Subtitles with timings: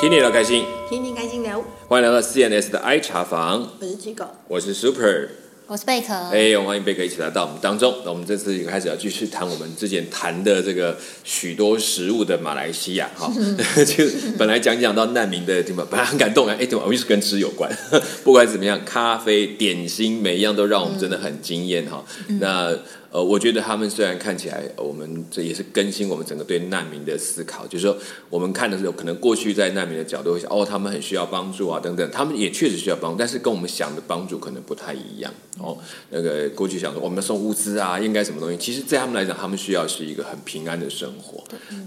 [0.00, 5.28] 天天聊开心，天天开心聊，欢迎来到 CNS 的 I 茶房，我是鸡狗，我是 Super。
[5.66, 7.92] 我是贝壳，哎，我们欢迎贝壳一起来到我们当中。
[8.04, 13.30] 那我们这次开始要继续谈我们之前谈的这个许多食物的马来西亚哈。
[13.84, 14.04] 就
[14.38, 17.68] 本来讲讲到难民的地方，本来很感动啊，哎，怎么又是跟吃有关？
[18.22, 22.04] 不管怎么样，咖啡、点心，每一样都让我们真的很惊艳哈。
[22.38, 22.72] 那。
[23.10, 27.96] 呃，我觉得他们虽然看起来，我们这也是更新我们整个对难民的思考，就是说，
[28.28, 35.78] 我们看的时候，可能过去在难民的角度会想，哦，他们很需要帮助啊，等等，他们也确实需要帮助，但是跟我们想的帮助可能不太一样哦。
[36.10, 38.58] 那个过去想说，我们送物资啊，应该什么东西？
[38.58, 41.42] 其实，在他们来讲，他们需要是一个很平安的生活。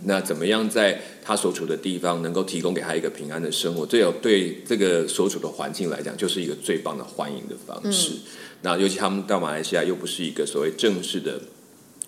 [0.05, 3.85] 那怎么样在他所处的地方能够提供给他一个平安的生活？
[3.85, 8.13] 最有对这个所处的环境来讲，就是一个最棒的欢迎的方式。
[8.61, 11.41] 那尤其他们到马来西亚又不是一个所谓正式的。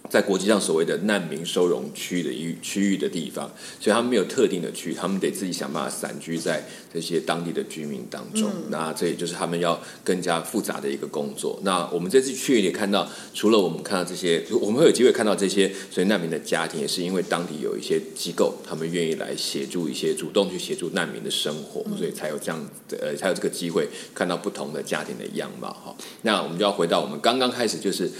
[0.09, 3.49] 在国际上所谓的难民收容区的域区域的地方，
[3.79, 8.51] 所以他们没有特定的区域，他们得自己想办法散居在这些当地的居民当中。
[8.69, 11.59] 那这也就是他们要更加复杂的一个工作。
[11.63, 25.95] 那我们这次去也看到，除了我们看到这些，我们会有机会看到这些所以难民的家庭，也是因为当地有一些机构，他们愿意来协助一些主动去协助难民的生活，所以才有这样呃才有这个机会看到不同的家庭的样貌哈。
[26.23, 28.11] 那我们就要回到我们刚刚开始就是。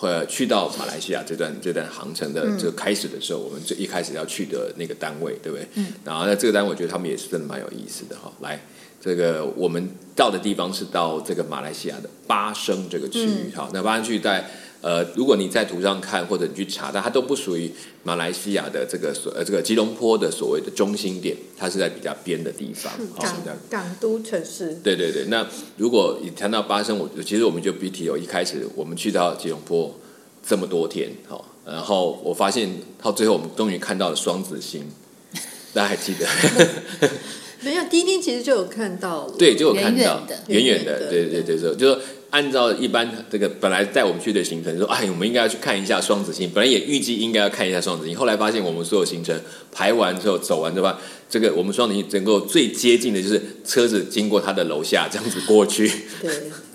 [0.00, 5.66] 呃，去到马来西亚这段这段航程的这个开始的时候，我们最一开始要去的那个单位，对不对？
[5.74, 5.86] 嗯。
[6.04, 8.32] 然后在这个单位，我觉得他们也是真的蛮有意思的哈。
[8.40, 8.60] 来，
[9.00, 13.68] 这个我们到的地方是到这个马来西亚的巴生这个区域哈。
[13.72, 14.48] 那巴生区域在。
[14.80, 17.70] 呃，如果你在图上看或者你去查，但它都不属于
[18.04, 23.36] 马来西亚的这个所呃这个吉隆坡的所谓的中心点，它是在比较边的地方，港
[23.68, 24.78] 港都城市。
[24.84, 25.44] 对对对，那
[25.76, 29.92] 如果你谈到巴生，我其实我们就比提哦，一开始我们去到吉隆坡
[30.46, 32.70] 这么多天，好，然后我发现
[33.02, 34.84] 到最后我们终于看到了双子星，
[35.74, 36.26] 大家还记得？
[37.60, 42.00] 没有，第一天其实就有看到，对，就有看到远远的，对对对，就就说。
[42.30, 46.50] 按照一般这个本来带我们去的行程说，哎，我们应该要去看一下双子星。
[46.52, 49.34] 本来也预计应该要看一下双子星，后来发现我们所有行程
[49.72, 50.92] 排完之后走完之后，
[51.30, 55.90] 这个我们双子星能够最接近的就是车子经过他的楼下这样子过去。
[56.20, 56.30] 对。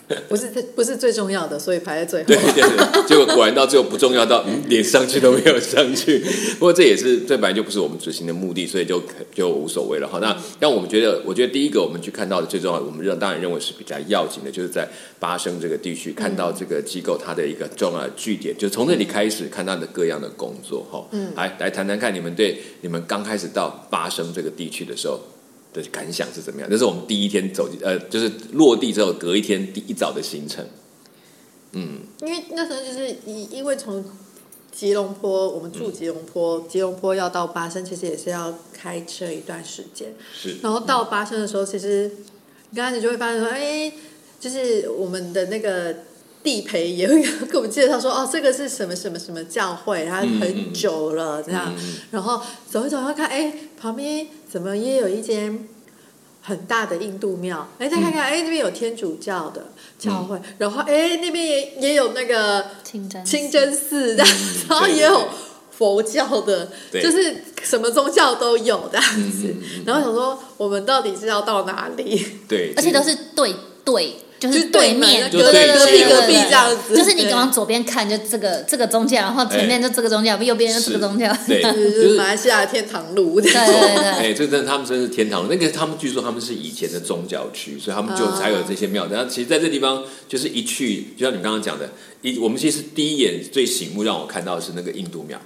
[0.29, 2.27] 不是不是最重要的，所以排在最后。
[2.27, 6.19] 对对对， 结果果然到最后不重要到连上去都没有上去。
[6.59, 9.01] 不过这也是这本来就不是我们执行的目的，所以就
[9.33, 10.07] 就无所谓了。
[10.07, 14.87] 好，那让我们觉得，我觉得第一个我们去看到的最重要，我们认当然认为是比较要紧的，就是在
[15.19, 20.85] 巴生这个地区看到这个机构它的一个重要的据点，就从这里开始看它的各样的工作。
[20.91, 25.19] 哈，嗯，来来谈谈看，你们对你们刚开始到巴生这个地区的时候。
[25.73, 26.69] 的感想是怎么样？
[26.69, 30.65] 这是我们第一天走，呃，就是落地之后隔一天第一早的行程。
[31.71, 34.05] 嗯，因为那时候就是因因为从
[34.71, 40.13] 吉隆坡，我们住吉隆坡，吉隆坡要到巴生，其实也是要开车一段时间。
[40.33, 42.11] 是，然后到巴生的时候，其实
[42.75, 43.91] 刚开始就会发现说，哎，
[44.39, 45.95] 就是我们的那个。
[46.43, 51.73] 地陪也会给我们介绍说，哦，这个是什么什么什么教会，它很久了这样。
[52.11, 55.67] 然后走一走，要看，哎，旁边怎么也有一间
[56.41, 57.69] 很大的印度庙。
[57.79, 64.27] 哎，再看看，哎，那边有天主教的教会，然后哎，那边也也有那个清真清真寺，然
[64.77, 65.29] 后也有
[65.71, 69.55] 佛教的，就是什么宗教都有这样子。
[69.85, 72.21] 然后想说，我们到底是要到哪里？
[72.49, 73.55] 对，而且都是对
[73.85, 74.15] 对。
[74.51, 75.57] 就是对面，隔壁
[76.09, 76.95] 隔壁这样子。
[76.95, 81.31] 就是你往左边看，就这个这个宗教，然后前面就这个宗教，右边就这个宗教。
[81.47, 83.39] 对，就是马来西亚天堂路。
[83.39, 84.09] 对对对。
[84.11, 85.47] 哎，这真的，他们真是天堂。
[85.49, 89.07] 那个他们据说他们是以前的宗教区，所以他们就才有这些庙。
[89.07, 91.89] 然后其实在这地方，就是一去，就像你刚刚讲的，
[92.21, 95.39] 一我们其实第一眼最醒目让我看到的是那个印度庙。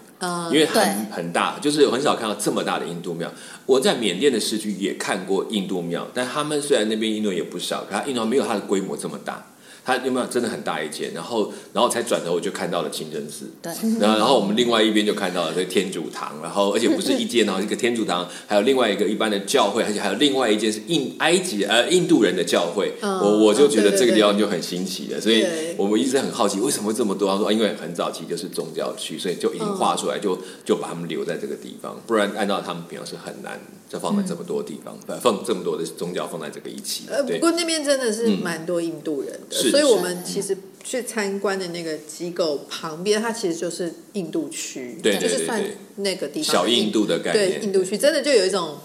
[0.51, 3.31] 因为很很大，就是很少看到这么大的印度庙。
[3.66, 9.45] 我在缅甸的市区也看过印度庙，但他们虽然那边印度也不少，可他印度没有它的规模这么大。
[9.88, 11.14] 它有没有真的很大一间？
[11.14, 13.46] 然后，然后才转头我就看到了清真寺。
[13.62, 13.72] 对，
[14.02, 16.36] 然后，然后我们另外一边就看到了这个天主堂。
[16.44, 22.95] 然后，而且不是一间，然后一个天主堂，还有另外一个一般的教会，而且还有另外一间是印埃及呃印度人的教会。
[23.01, 25.45] 我我就觉得这个地方就很新奇了，所以
[25.78, 27.31] 我们一直很好奇为什么会这么多。
[27.31, 33.57] 他说，因为很早期就是宗教区，所以就已经画出来，就就把他们留在这个地方，不然按照他们平常是很难。
[33.90, 37.06] 就放在这么多地方，放这么多的宗教放在这个一起。
[37.10, 45.62] 呃，不过那边真的是蛮多印度人的，所以我们其实去参观的那个机构旁边，它其实就是印度区，对，就是算
[45.97, 47.59] 那个地方小印度的概念。
[47.59, 48.77] 对，印度区真的就有一种，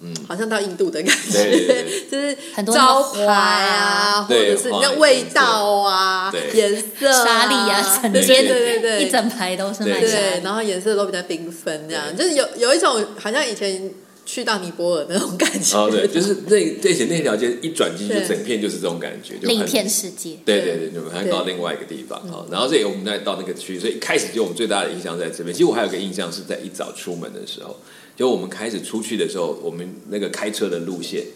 [0.00, 9.84] 嗯，好像到印度的感觉， 就是很多招牌啊，或者是那味道啊，颜色、沙粒啊，对对对对，一整排都是。
[9.84, 13.90] 对，然后颜色都比较缤纷，这样就是有有一种好像以前。
[14.32, 15.76] 去到尼泊尔那种感觉。
[15.76, 20.38] 哦，对， 就是那而且那条街一转进去，整片就是这种感觉，就很另一片世界。
[20.42, 22.46] 对对对，就好像到另外一个地方哈。
[22.50, 25.52] 然后这里我们再到那个区，所以一开始就我们最大的印象在这边。
[25.52, 27.76] 其实我还有个印象是在一早出门的时候，
[28.16, 31.26] 就我们开始出去的时候，我们那个开车的路线。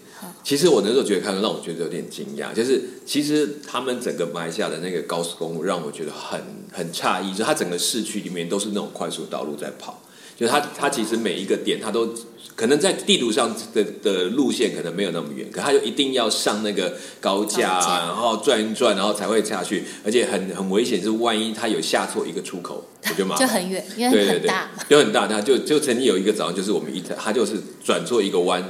[0.43, 6.41] 其实我那时候觉得看到让我觉得有点惊讶，就是其实他们整个马来西亚的那个高速公路让我觉得很
[6.73, 10.03] 很诧异，就是它整个市区里面都是那种快速道路在跑，
[10.37, 12.15] 就是它它其实每一个点它都
[12.55, 23.45] 可能在地图上的的路线可能没有那么远，可它就一定要上那个高架，然后转一转，然后才会下去，而且很很危险，是万一它有下错一个出口，我就麻烦。
[23.49, 27.55] 就很远，因对对对为很大。，就很大，它就就曾经有一个早上，就是我们一他就是
[27.85, 28.63] 转错一个弯，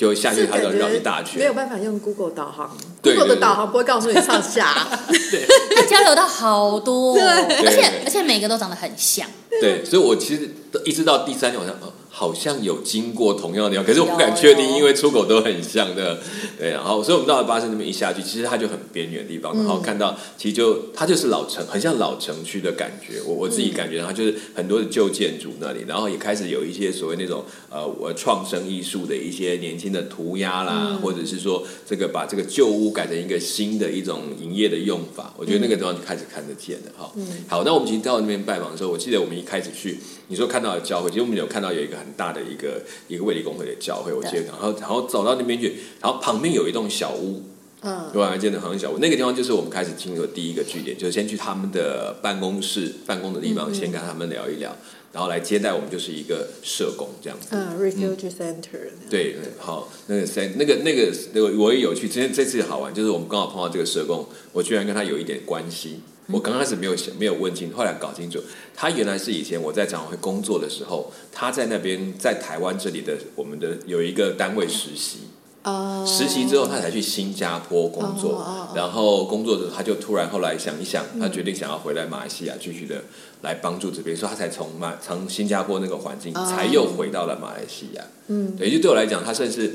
[0.00, 4.88] 就下去是他就感绕一大圈，没有办法用 Google 导航对，Google 的导航不会告诉你上下。
[5.30, 5.46] 对。
[5.76, 9.26] 它交流到好多、而且而且每个都长得很像。
[9.60, 10.48] 对，所以我其实
[10.86, 16.18] 一直到第三天晚上，哦，好像有经过同样的地方，可是我不敢确定，因为出口都很像的。
[16.58, 23.22] 对，然后所以我们到了巴士那边一下去，其实它就很边缘的地方，然后看到其实就它就是老城，很像老城区的感觉。
[23.24, 37.10] 我我自己感觉，它就是很多的旧建筑那里，然后也开始有一些所谓那种呃我创生艺术的一些年轻的涂鸦啦，或者是说这个把这个旧屋改成一个新的一种营业的用法，我觉得那个地方就开始看得见了哈。
[37.48, 39.98] 好，那我们其实到那边拜访的时候，我记得我们一开始去，
[40.30, 47.42] 你说看到的教会，其实我们有看到有一个很大的一个一个卫理公会的教会，我记得，然后然后走到那边去，然后旁边有一栋小屋，
[47.82, 54.76] 嗯，我还记得好像小屋，那个地方就是我们开始进入的第一个据点，就是先去他们的办公室办公的地方，先跟他们聊一聊，
[55.12, 57.48] 然后来接待我们就是一个社工这样子。
[57.50, 58.78] 嗯，refugee center。
[59.10, 65.98] 对，好，那个三，那个那个那个我也有去，今天这次好玩，就是我们刚好碰到这个社工，我居然跟他有一点关系。
[66.32, 68.40] 我刚开始没有想没有问清，后来搞清楚，
[68.74, 75.20] 他原来是以前我在展会工作的时候，他在那边在台湾这里的我们的有一个单位实习，
[75.64, 78.44] 哦，实习之后他才去新加坡工作，
[78.74, 83.02] 然后工作的时候他就突然后来想一想，他决定想要回来马来西亚继续的
[83.42, 86.46] 来帮助这边，所以他才从马从新加坡那个环境，哦。
[86.46, 88.04] 才又回到了马来西亚。
[88.28, 89.74] 嗯，对，就对我来讲，他算是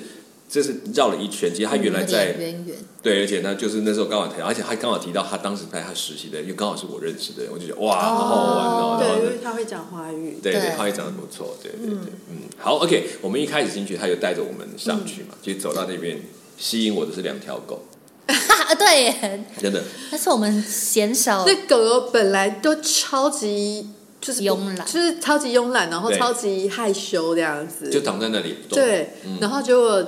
[0.49, 1.53] 这是绕了一圈。
[1.53, 8.97] 其实他原来在点渊源，对，而且呢，就是那时候刚好提到，而且他刚好提到他当时在他实习的，因为刚好是我认识的人，我就觉得哇，好好玩哦。
[8.99, 10.37] 对，因呢为他会讲华语。
[10.41, 10.71] 对对，对。
[10.77, 16.19] 他也长得不错，对对对，嗯，好，OK，我们一开始进去，他就带着我们上去嘛，其实走到那边，
[16.57, 17.83] 吸引我的是两条狗，
[18.27, 19.03] 哈， 对。
[19.03, 21.45] 耶，真的，但是我们嫌少。
[21.45, 23.89] 那狗狗本来都超级
[24.21, 24.87] 就是慵懒。
[24.87, 27.89] 就是超级慵懒，然后超级害羞这样子。
[27.89, 30.03] 就躺在那里不动，对嗯，然后结果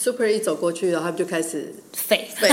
[0.00, 2.28] Super 一走过去，然后他们就开始废。
[2.36, 2.48] 废，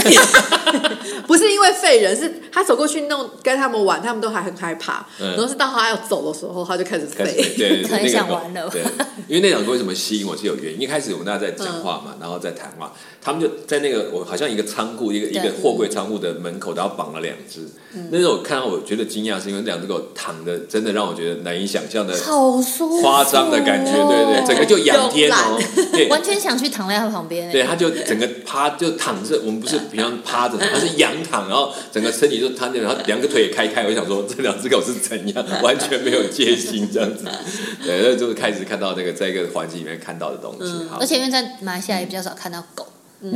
[1.28, 7.24] 不是因为废人，是他走过去弄跟他们玩，他们都还很害怕，嗯然后是到他要走的时候，他就开始废。
[7.56, 8.82] 对对对，很想 玩了对，
[9.28, 10.82] 因为那两个为什么吸引我是有原因。
[10.82, 17.62] 一开始我们大家在讲话嘛，然后在谈话，他们就在那个我好像一个仓库，一个一个货柜仓库的门口，然后绑了两只。
[18.10, 25.62] 那时候我看到，我觉得惊讶，是因为两只狗躺的，真的让我觉得难以想象的好舒夸张的感觉，对对，整个就仰天哦，
[25.94, 26.08] 对。
[26.10, 27.35] 完全想去躺在他旁边。
[27.52, 33.86] 对，，他就整个趴就躺着，我们不是平常趴着，他是仰躺，然后整个身体就瘫着，然后两个腿也开开。
[33.86, 37.26] 我想说这两只狗是怎样，完全没有戒心这样子。
[37.84, 40.60] 对，那就是开始看到那个在一个环境里面看到的东西。
[40.62, 42.88] 嗯而且因为在马来西亚也比较少看到狗，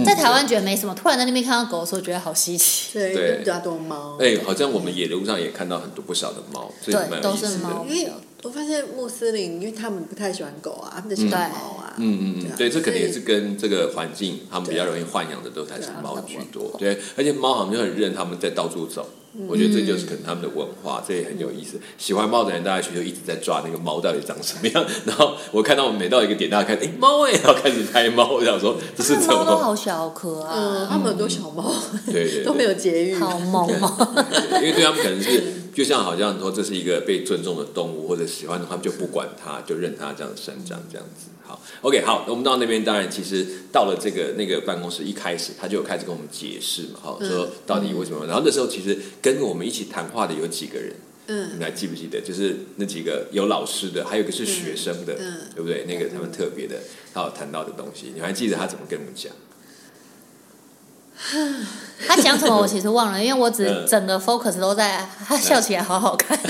[0.06, 2.94] 在台湾觉得没什么，突然在那边看到狗的时候，觉得好稀奇。
[2.94, 4.18] 对，对比较多猫。
[4.20, 7.48] 哎、好像我们野路上也看到很多不少的猫，所以对蛮有意思的。
[7.48, 8.12] 都是猫因为
[8.44, 11.94] 我发现穆斯林，因为他们不太喜欢狗啊，他们就喜欢猫啊。
[11.98, 16.74] 嗯嗯嗯，啊对，这肯定也是跟这个环境，他们比较容易豢养的都还是猫居多。
[16.78, 19.10] 对，而且猫好像就很认他们在到处走，
[19.48, 21.78] 我觉得这就是可能他们的文化，这也很有意思。
[21.98, 24.86] 喜欢猫的人，大家去就一直在抓那个猫到底长什么样。
[25.06, 29.44] 然后我看到我们每到一个点，大家看，哎，猫哎，然后开始拍猫，我想说这是怎么？
[29.44, 33.16] 猫 都好小可爱，嗯，他们很多小猫对对对 都没有节育。
[33.16, 34.26] 好萌哦。
[34.54, 35.44] 因为对他们可能是
[35.80, 41.30] 就像好像说这是一个被尊重的动物，或者喜欢的，话就不管它，就任它这样生长这样子。
[41.42, 48.26] 好，OK，好，我们到那边，当然其实到了这个那个办公室，一开始他就有开始跟我们解释嘛，好，说到底为什么。
[48.26, 50.94] 然后那时候其实跟我们一起谈话的有几个人，
[51.28, 52.20] 嗯，你还记不记得？
[52.20, 55.86] 就是那几个有老师的，还有一个是学生的，嗯对不对？
[55.88, 56.76] 那个他们特别的，
[57.14, 59.32] 他有谈到的东西，你还记得他怎么跟我们讲？
[62.08, 63.86] 他讲什么我其实忘了，因为我只嗯。
[63.88, 66.38] 整个 focus 都在他笑起来好好看。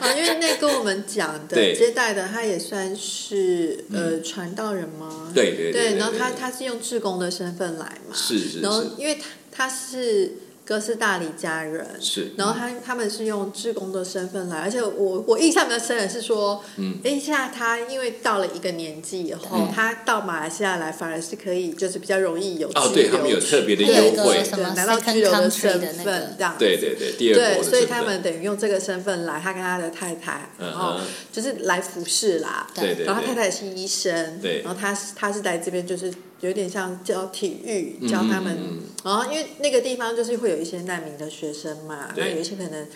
[0.00, 5.30] 啊，因为那跟我们讲的接待的，他也算是呃传道人吗？
[5.34, 10.32] 对对对对然后他他是用志工的身份来嘛，是是然后，因为他他是
[10.68, 12.32] 哥斯大黎加人，是。
[12.36, 31.00] 然后他他们是用志工的身份来，而且我我印象比较深的是说，嗯，哎，现在他因为到了一个年纪以后，嗯他到马来西亚来反而是可以，就是比较容易有哦对他们有特别的优惠对拿到居留的身份个这样对对对，第二对，所以他们等于用这个身份来，他跟他的太太，嗯然后
[31.32, 32.66] 就是来服侍啦。
[32.74, 32.88] 对。
[32.88, 34.60] 对对然后他太太也是医生，对。
[34.60, 38.56] 然后他是他是来这边就是有点像教体育，教他们。
[39.04, 42.24] 然后因为那个地方就是会有一些难民的学生嘛，对。
[42.24, 42.86] 那有一些可能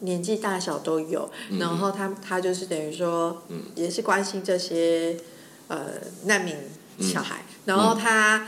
[0.00, 3.42] 年纪大小都有，嗯然后他他就是等于说，
[3.74, 5.16] 也是关心这些
[5.68, 5.86] 呃
[6.24, 6.56] 难民
[7.00, 8.46] 小孩，嗯然后他。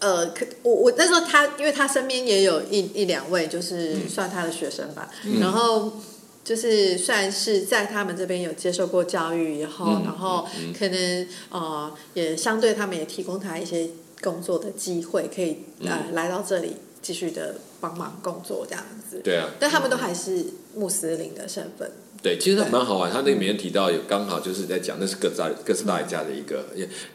[0.00, 4.08] 呃，可我我那时候他，因为他身边也有一一两位，就是嗯。
[4.08, 5.08] 算他的学生吧，
[5.40, 5.98] 然后
[6.44, 10.46] 就是算是在他们这边有接受过教育以后，嗯然后
[10.78, 13.88] 可能呃也相对他们也提供他一些
[14.22, 19.20] 工作的机会，可以呃、嗯来到这里继续的帮忙工作这样子。
[19.24, 21.90] 对啊，但他们都还是穆斯林的身份。
[22.24, 23.12] 对，其实对蛮好玩。
[23.12, 26.64] 他那里面提到有刚好就是在讲，那是哥斯达哥斯达黎加的一个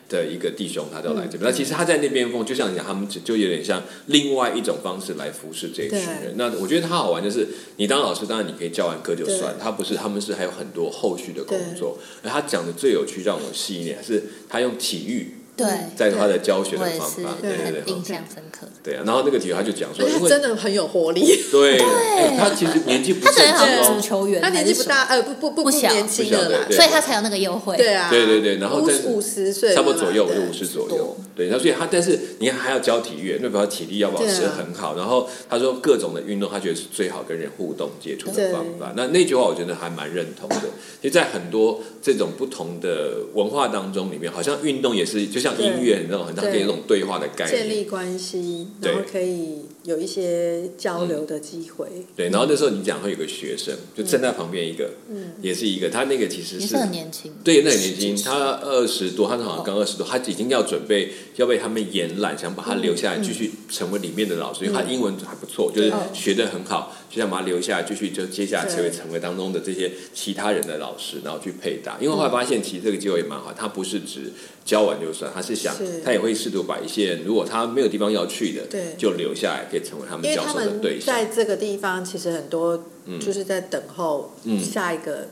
[0.08, 1.42] 的一个弟兄，他都来这边。
[1.42, 6.36] 那其实他在那边风，就像你讲，他们就就有点像另外一种方式来服侍这一群人。
[6.36, 7.48] 那我觉得他好玩，就是
[7.78, 11.98] 你当老师，当然你可以教完课就算，他不是，他们是还有很多后续的工作。
[12.22, 15.32] 而他讲的最有趣，让我吸引点是，他用体育
[15.66, 18.68] 对，在他的教学的方法，对对很对印象深刻。
[18.84, 19.04] 对啊。
[19.06, 24.08] 然后那个体育他就讲说，而且他因为真的很有活力， 对，哎他其实年纪不他可是很轻哦能好像足。
[24.08, 27.78] 球员，他年纪不大，，呃，不不不不小年轻了所以他才有那个优惠。
[27.78, 31.16] 对啊，对对对然后五但是五十岁差不多左右，了嘛就五十左右。
[31.36, 34.98] 对，那所以他，但是你看还要教体育，那表示体力要保持很好。
[34.98, 38.92] 然后他说各种的运动，他觉得是最好跟人互动接触的方法。
[38.96, 40.56] 那那句话我觉得还蛮认同的。
[41.02, 47.58] 其实，在很多这种不同的文化当中里面，好像运动也是就像音乐那种，很常给那种对话的概念。
[47.68, 51.88] 建立关系，然后可以有一些交流的机会。
[52.16, 55.34] 对，然后那时候你讲会有个学生，就站在旁边一个，嗯。
[55.42, 57.32] 也是一个，他那个其实是是很年轻。
[57.44, 71.98] 对，那很年轻，他二十多，他好像刚二十多，他已经要准备要被他们延揽，想把他留下来继续成为里面的老师，因为他英文还不错，就是学的很好，就想把他留下来继续，就接下来成为成为当中的这些其他人的老师，然后去配搭。
[72.02, 74.34] 因为后来发现，其实这个机会也蛮好，他不是只
[74.66, 76.02] 教完就算，他是想是。
[76.04, 78.96] 他也会试图把一些人，如果他没有地方要去的，对。
[78.98, 81.16] 就留下来，可以成为他们因为教授的他们对象。
[81.16, 82.86] 在这个地方，其实很多
[83.22, 85.30] 就是在等候嗯下一个、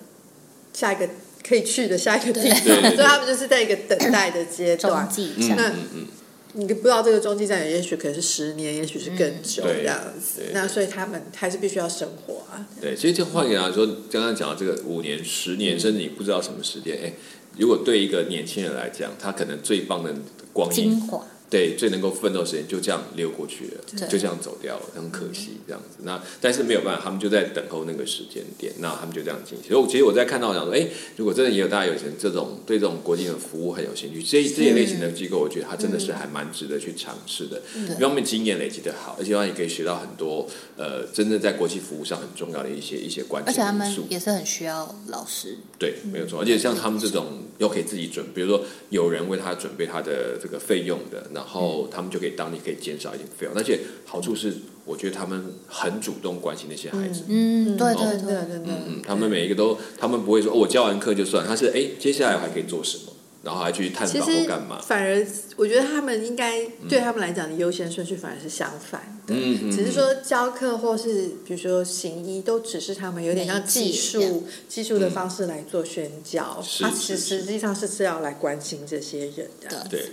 [0.73, 1.09] 下一个
[1.47, 5.05] 可以去的下一个地方， 所以他们就是在一个等待的阶段。
[5.05, 6.07] 嗯继一下，那嗯嗯，
[6.53, 10.41] 你不知道这个中继站也许可能是十年，也许是更久对这样子。
[10.41, 12.65] 对那所以他们还是必须要生活啊。
[12.81, 17.13] 对，其实就换言来说，刚刚讲到这个五年、十年，甚至你不知道什么时间，哎，
[17.57, 20.13] 如果对一个年轻人来讲，他可能最棒的
[20.51, 21.25] 光阴精，华。
[21.49, 26.03] 对，最能够奋斗的时间就这样溜过去了，对就这样走掉了，很可惜这样子。
[26.03, 29.69] 那但是没有办法，他们就在等候那个时间点，那他们就这样进行。
[29.69, 37.61] 所以我其实我在看到讲说，哎，如果真的也有大家有钱这种对这种国际的服务很有兴趣，这这些类型的机构，我觉得它真的是还蛮值得去尝试的。
[37.97, 44.07] 一方面经验累积的好，而且也可以学到很多呃，真正在国际服务上很重要的一些一些关而且他们键因素。
[44.09, 46.41] 也是很需要老师，对，没有错。
[46.41, 53.53] 而且像他们这种又可以自己准，比如说有人为他准备他的这个费用的，然后他们就可以当地可以减少一点费用。
[53.55, 54.51] 而且好处是，
[54.85, 57.25] 我觉得他们很主动关心那些孩子。
[57.27, 63.13] 嗯，对对对对对，嗯，他们每一个都，他们不会说、哦我教完课就算，他是哎，接下来我还可以做什么，
[63.43, 64.81] 然后还去探其实访或干嘛。
[64.81, 65.23] 反而
[65.57, 69.35] 我觉得他们应该对他们来讲的优先顺序反而是相反的。
[69.35, 79.85] 嗯嗯只是说教课或是比如说行医，都只是他们有点像技术技术的方式来做宣教，是他实实际上是是要来关心这些人的。
[79.89, 80.05] 对，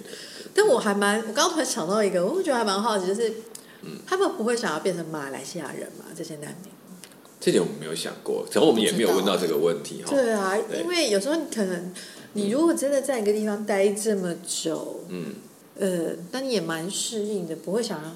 [0.54, 3.32] 但我还蛮，我刚刚突然想到一个，我觉得还蛮好奇，就是
[4.06, 6.04] 他们不会想要变成马来西亚人吗？
[6.16, 6.72] 这些难民？
[7.40, 10.10] 这点我们没有想过，然后我们也没有问到这个问题哈。
[10.10, 11.92] 对啊，对因为有时候你可能，
[12.32, 15.34] 你如果真的在一个地方待这么久，嗯，
[15.78, 18.10] 呃，那你也蛮适应的，不会想要。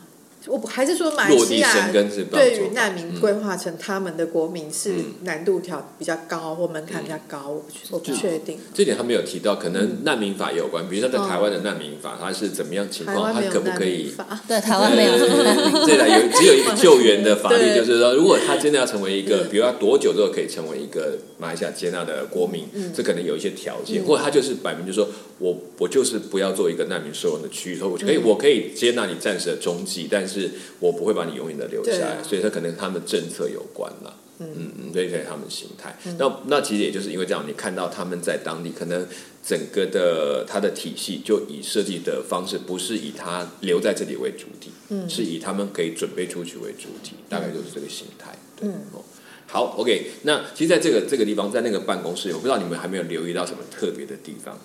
[0.47, 1.91] 我不还是说马来落地西亚
[2.31, 5.05] 对于难民规划成他们的国民是嗯。
[5.25, 8.59] 难度条比较高或门槛比较高，我不确我不确定。
[8.73, 14.15] 这点他没有提到，可能难民法也有关，比如说在台湾的难民法，它是怎么样情况，它可不可以
[14.49, 22.93] 对台湾没有，呃这来有只有一个救援的法律， 就是说，如果他真的要成为一个，嗯比如他多久之后可以成为一个马来西亚接纳的国民，嗯。
[22.95, 28.25] 这可能有一些条件，或者他就是摆明就说我我就是不要做一个难民收容的区域，说我可以、嗯。
[28.25, 34.17] 我可以接纳你暂时的中继，但是我不会把你永远的留下来，啊所以他可能他们政策有关了。
[34.41, 34.49] 嗯。
[34.55, 35.97] 嗯，所以可以他们心态。
[36.19, 39.07] 那那其实也就是因为这样，你看到他们在当地可能
[39.45, 48.37] 整个的它的体系就以设计的方式，不是以他留在这里为主体，嗯，是以他们可以准备出去为主体，大概就是这个心态。
[48.61, 49.03] 嗯，哦，
[49.49, 50.11] 好，OK。
[50.23, 54.57] 那其实在这个这个地方，在那个办公室，我不知道你们还没有留意到什么特别的地方。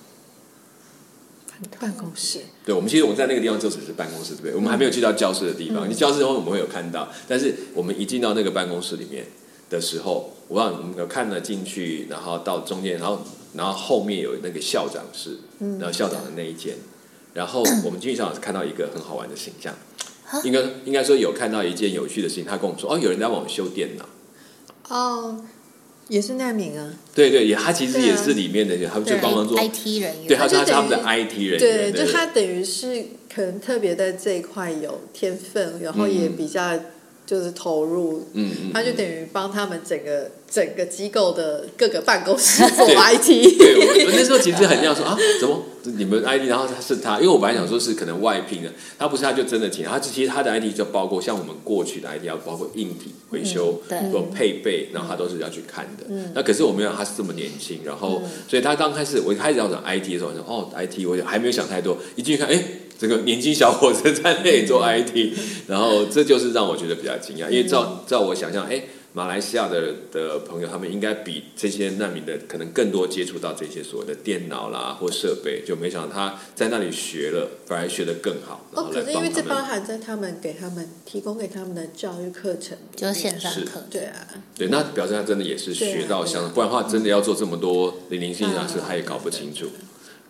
[1.80, 4.56] 办公室，对，我们其实我们在那个地方就只是办公室，对不对？
[4.56, 5.90] 我们还没有去到教室的地方。
[5.90, 9.26] 你教室的话我们会有看到，但是我们一进到那个办公室里面
[9.70, 13.22] 的时候，我让我们有看了进去，然后到中间，然后
[13.54, 15.38] 然后后面有那个校长室，
[15.80, 16.76] 然后校长的那一间，
[17.34, 19.74] 然后我们进去校长室看到一个很好玩的形象，
[20.44, 22.44] 应该应该说有看到一件有趣的事情。
[22.44, 24.06] 他跟我们说，哦，有人在帮我们修电脑，
[24.90, 25.44] 哦。
[26.10, 36.78] 也是难民啊，对对，也他其实也是里面的，他们就帮忙做 IT 人员，对，他是他们的 IT 人员，对，就他等于是可能特别在这一块有天分，然后也比较。
[37.26, 43.58] 就是投入，嗯嗯，他就等于帮他们整个整个机构的各个办公室做 IT。
[43.58, 49.98] 对，我那时候其实很要说啊，怎么你们 IT，然后他是他，因为我本来想说是可能外聘的，他不是，他就真的请他。
[50.00, 56.06] 其实他的 IT 就包括像我们过去的 IT，要包括硬体维修、做配备，然后他都是要去看的。
[56.36, 62.64] 那可是我没有他是这么年轻，然后所以他刚开始我一开始要讲 IT 的时候，我说哦 IT，我还没有想太多，一进去看，哎。
[63.04, 68.82] 这个年轻小伙子在那里做 IT，然后这就是让我觉得比较惊讶，因为照照我想象，哎，
[69.12, 78.66] 马来西亚的的朋友他们应该比这些难民的可能更多接触到这些所谓的电脑啦或设备，就没想到他在那里学了，反而学得更好。
[78.72, 84.26] 哦，可是因为这包含在他们给他们提供给他们的教育课程，就是线上课，对啊，
[84.58, 89.66] 对，那表示他真的也是学到相当，不然的话真的要做这么多零零星星事，他也搞不清楚。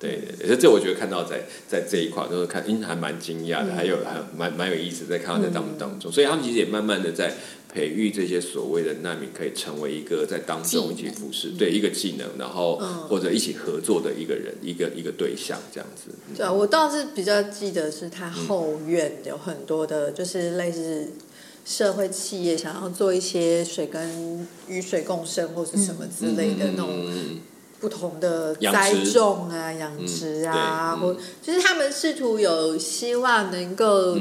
[0.03, 7.33] 对对对，这我觉得看到在在这一块都是看，因为，还蛮惊讶的，还有还蛮蛮有意思，在看到在当当中，所以他们其实也慢慢的在
[7.73, 12.75] 培育这些所谓的难民，可以成为一个在当中一起服侍，对一个技能，然后
[13.09, 16.11] 或者一起合作的一个人，一个一个对象这样子。
[16.35, 21.13] 对啊，我倒是比较记得是他后院有很多的，就是类似
[21.65, 26.89] 社会企业想要做一些水跟雨水共生或者什么之类的那种。
[27.83, 34.17] 不同的栽种啊，养殖啊，或就是他们试图有希望能够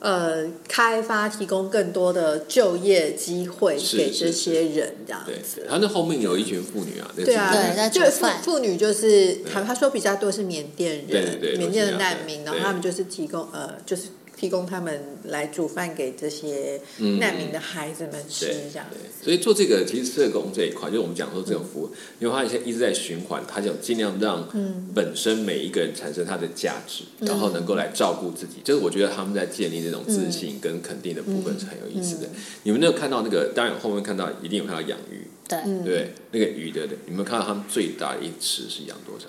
[0.00, 5.66] 呃开发提供更多的就业机会给这些人这样子。
[5.66, 14.02] 他那后面有一群妇女啊，对啊，就妇妇女就是他他说比较多是缅甸人，缅甸的难民，然后他们就是提供呃就是。
[14.38, 16.80] 提供他们来煮饭给这些
[17.18, 18.86] 难民的孩子们吃，这样。
[19.20, 24.48] 所以做这个其实社工这一块，就是我们讲说这种服务，因为他现在一直在循环，他就尽量让
[24.94, 28.58] 本身每一个人产生他的价值，然后能够来照顾自己。
[28.62, 32.28] 就是我觉得他们在建立这种自信跟肯定的部分是很有意思的。
[32.62, 33.48] 你们有看到那个？
[33.54, 39.26] 当然后面看到一定有看到养鱼，对对，那个鱼的，你们看到他们最大的一池是养多少？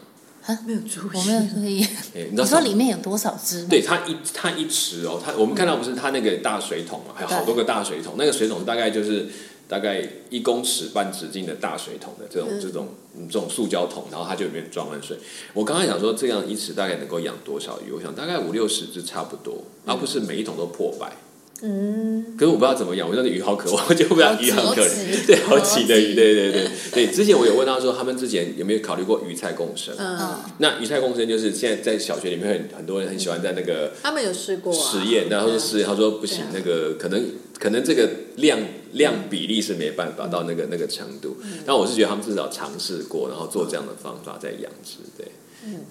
[0.66, 1.86] 没有注意，我没有注意。
[2.32, 3.66] 你说里面有多少只？
[3.68, 8.16] 对，它一它一池哦，它我们看到不是它那个大水桶嘛，还有好多个大水桶。
[8.18, 9.28] 那个水桶大概就是
[9.68, 12.88] 大概一公尺半直径的大水桶的这种这种
[13.28, 15.18] 这种塑胶桶，然后它就里面装满水。
[15.54, 17.92] 我刚刚想说，这样一池大概能够养多少鱼？
[17.92, 21.08] 我想大概五六十只差不多，而不是每一桶都破百。
[21.08, 21.29] 嗯，
[21.62, 27.08] 可是我不知道怎么养，我觉得鱼好可 我就不知道鱼很可怜，对，好奇的鱼，对对对对。
[27.08, 29.94] 之前我有问他说，他们之前有没有考虑过鱼菜共生？
[29.98, 37.26] 嗯，那鱼菜共生就是现在在小学里面很很多人很喜欢在那个，他们有试过实验，然后说实验，他说不行，那个可能
[37.60, 38.60] 可能这个量
[38.94, 41.38] 量比例是没办法到那个那个程度。
[41.66, 45.28] 但我是觉得他们至少尝试过，然后做这样的方法在养殖，对。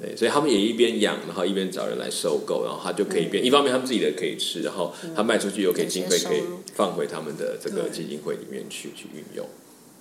[0.01, 3.45] 对，所以他们也一边养，然后一边找人来收购，然后他就可以变。
[3.45, 6.43] 一方面他们自己的可以吃，然后他卖出去又可以经费可以
[6.75, 9.47] 放回他们的这个基金会里面去去运用。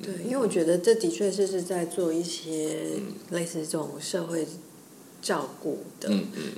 [0.02, 2.78] 对，因为我觉得这的确是是在做一些
[3.32, 4.46] 类似这种社会。
[5.22, 6.10] 照顾的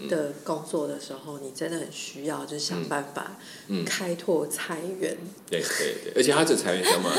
[0.09, 3.37] 的工作的时候，你真的很需要，就是想办法
[3.85, 5.17] 开拓财源。
[5.49, 7.09] 对对对，而且他这财源想法，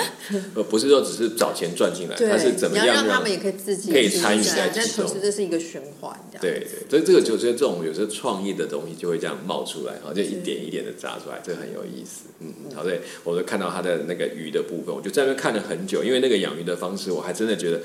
[0.54, 5.10] 呃，不是说只是找钱赚进来，他是怎么样让他们也可以自己可以参与在其中？
[5.20, 12.28] 这是一个循环，对对，所以这个就是这种有时候创意的东西就会这样冒出来，哈，就一点一点的砸出来，这很有意思。
[12.40, 17.80] 嗯，好，对，我就看到他的那个鱼的部分，我就在那边看了很久，因为那个养鱼的方式，我还真的觉得。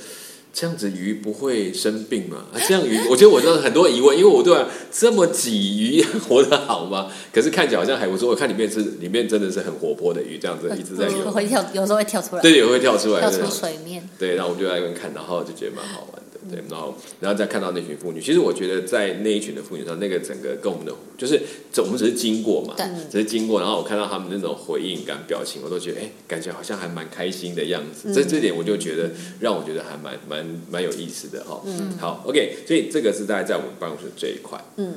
[0.55, 2.45] 这样子鱼不会生病吗？
[2.53, 4.57] 啊，这样鱼，我觉得我有很多疑问，因为我对
[4.89, 7.11] 这么挤鱼活得好吗？
[7.33, 8.29] 可是看起来好像还不错。
[8.29, 14.07] 我看里面是里面真的是很活泼的鱼，这样子一直在游会跳，有时候会跳出来，对，也会跳出来，跳出水面。
[14.17, 16.34] 对，然后我们就在那边看，然后就觉得蛮好玩的。
[16.49, 21.41] 对，然后然后再看到那群妇女，其实我觉得在那一群的妇女上，那个整个跟我们的就是
[21.77, 28.13] 我们只是经过嘛，对只是经过，然后我看到他们那种回应感、表情，我都觉得哎，感觉好像还蛮开心的样子。
[28.13, 31.61] 这这点我就觉得让我觉得还蛮蛮蛮有意思的哈。
[31.65, 34.63] 嗯，好，OK，所以这个是大概在我们办公室这一块。
[34.77, 34.95] 嗯，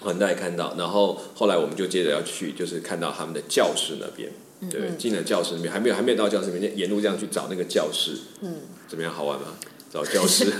[0.00, 4.30] 很，大家看到，然后后来我们就接着要去，就是看到他们的教室那边。
[4.68, 8.12] 对，进了教室里面，还没有还没有到教室里面，沿路这样去找那个教室。
[8.42, 9.10] 嗯，怎么样？
[9.10, 9.54] 好玩吗？
[9.92, 10.44] 找教室。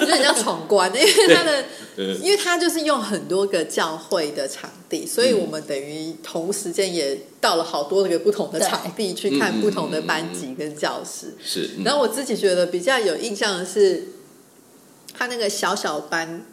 [0.00, 1.64] 有点像闯关，因为他的，
[1.96, 11.34] 嗯因为他就是用很多个教会的场地，所以我们等于同时间也到了好多个不同的场地去看不同的班级跟教室。
[11.44, 14.08] 是，嗯然后我自己觉得比较有印象的是，
[15.16, 16.44] 他那个小小班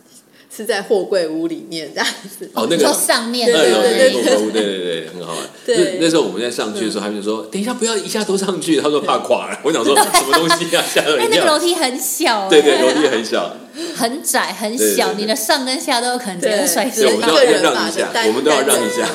[0.56, 2.50] 是在货柜屋里面这样子。
[2.54, 5.44] 哦，那个上面二楼对对对对对对，很好玩。
[5.66, 9.60] 对那那时候我们在上去的时候，他们就说：“等一下，不要一下都上去。”他说怕垮了。
[9.64, 11.60] 我想说 什么东西啊，吓了哎，一那个楼。
[11.60, 13.58] 梯很小，对对，哎楼梯很小，
[13.96, 17.30] 很窄很小，你的上跟下都有可能直接摔碎我们。
[17.30, 19.08] 都要让一下，我们都要让一下。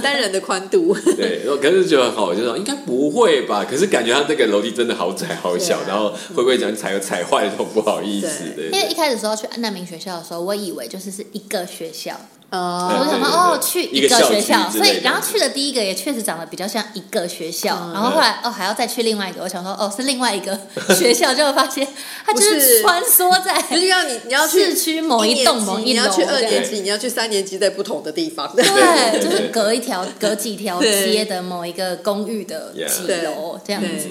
[0.00, 3.64] 单人的宽度，对，然后可是觉得很好，我就说应该不会吧？
[3.68, 8.44] 可是感觉他那个楼梯真的好窄好小，然后会不会讲踩踩坏了都不好意思？
[8.56, 12.18] 对因为一开始时候去难民学校的时候，我以为就是是一个学校，
[12.50, 12.96] 哦。
[12.98, 17.92] 我就想说哦，去一个学校，所以然后去的第一个也确实长得比较像一个学校，嗯。
[17.92, 20.58] 然后后来哦还要再去另外一个，我想说哦是另外一个
[20.94, 21.86] 学校，结果发现
[22.24, 28.50] 它就是是穿梭在 就是要你你要去市区某一栋某一你要去二年级，你要去三年级，在不同的地方。
[28.54, 28.64] 对
[29.20, 33.96] 就是隔一条隔几条街的某一个公寓的几楼这样对。
[33.98, 34.08] 子，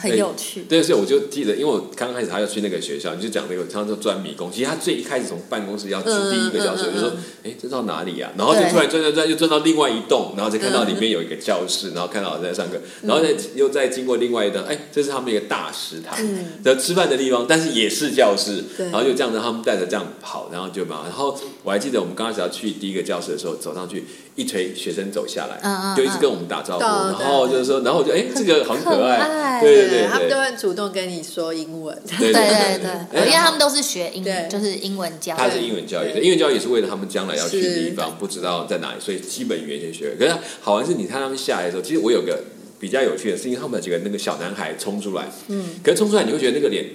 [0.00, 0.62] 很有趣。
[0.68, 4.50] 对，所以我就记得，因为我刚开始他要去那个学校，你就讲那个，他说钻迷宫。
[4.50, 7.12] 其实他最一开始从办公室要去嗯第一个教室，嗯嗯我就说，
[7.44, 8.30] 哎，这到哪里啊？
[8.36, 16.16] 然后就突然转转转，又转到另外一栋，然后再看到里面有一个教室，然后看到我在上课，然后再又再经过另外一栋，哎，这是他们一个大食堂，
[16.64, 18.86] 然后吃饭的地方，但是也是教室，对。
[18.86, 24.04] 然后就这样子，他们带着这样跑，然后就嘛，然后我还记得我们刚开始要去第一个教室的时候，走上去，
[24.36, 30.40] 一推学生走下来，嗯嗯就一直跟我们打招呼，嗯然后就是说，然后我就哎，这个好可可爱，爱对对对对他们都。
[30.40, 31.96] 会主动跟你说英文。
[32.18, 35.60] 对 对对因为他们都是学英对，就是英文教他是。
[35.60, 40.16] 英文教育的，对英文教育也是为了他们将来要去的地方，不知道在哪里，所以基本语言先学。
[40.18, 42.42] 可是好玩是你看他们下来的时候，其实我有个
[42.78, 46.86] 比较有趣的是，因为他们几个那个小男孩冲出来，嗯，可是冲出来你会觉得那个脸，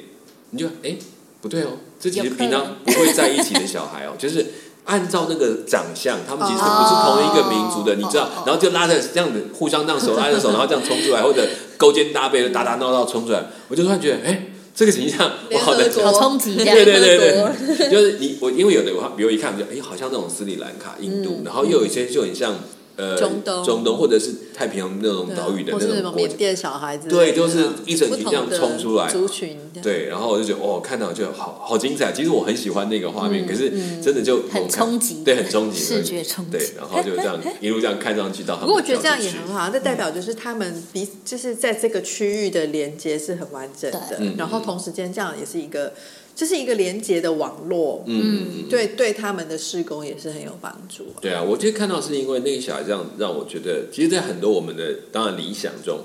[0.50, 0.96] 你就哎
[1.42, 4.46] 不对哦，这其实平常不会在一起的小孩哦，就是。
[4.86, 22.54] 按照那个长相，他们其实不是同一个民族的，哦你知道然后就拉着这样子，互相这样手拉着手，然后这样冲出来，或者勾肩搭背的打打闹闹冲出来，我就突然觉得，哎，这个形象我好难合国好冲击对对对对，就是你我因为有的我比如一看就哎好像那种斯里兰卡、印度，然后又有一些就很像
[22.96, 23.64] 呃中东。
[23.64, 26.28] 中东或者是太平洋那种对岛屿的那种国家。
[26.28, 29.10] 缅甸小孩子，对就是一整群这样冲出来。
[29.10, 32.12] 族群，对，然后我就觉得哦，看到就好好精彩。
[32.12, 35.24] 其实我很喜欢那个画面，可是真的就很冲击。
[35.24, 36.52] 对，很冲击，视觉冲击。
[36.52, 38.58] 对，然后就这样 一路这样看上去到。
[38.58, 39.46] 不过我觉得这样也很。
[39.54, 44.20] 好，这代表就是他们彼就是在这个区域的连接是很完整的。
[44.38, 45.94] 然后同时间这样也是一个，
[46.36, 51.06] 这是一个连接的网络，嗯，对对他们的施工也是很有帮助。
[51.22, 56.00] 对啊，我觉得看到是因为那个小孩这样让我觉得，其实，在很多我们的当然理想中，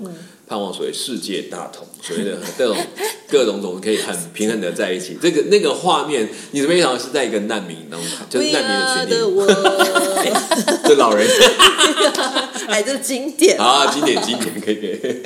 [0.50, 2.76] 盼望所谓世界大同，所谓的 各种
[3.30, 5.16] 各种种可以很平衡的在一起。
[5.22, 9.46] 这个那个画面，你怎么想是在一个难民当中，就是难民的群体， 我，
[10.88, 11.24] 这老人
[12.66, 15.22] 哎，这是经典啊，经典经典，可以可以。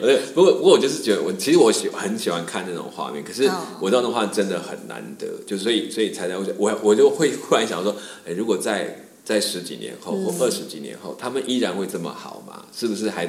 [0.00, 7.94] 呃，不过不过我就是觉得，我其实我喜很喜欢看那种画面，可是哦我知道那画真的很难得，就所以所以才才会我我就会忽然想说，
[8.26, 12.64] 哎，如果在在十几年后或二十几年后，他们依然会这么好吗？
[12.74, 13.28] 是不是还